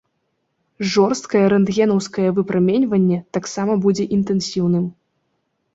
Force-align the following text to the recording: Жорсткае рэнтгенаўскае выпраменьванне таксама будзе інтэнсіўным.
Жорсткае 0.93 1.41
рэнтгенаўскае 1.53 2.29
выпраменьванне 2.41 3.19
таксама 3.39 3.73
будзе 3.87 4.05
інтэнсіўным. 4.21 4.85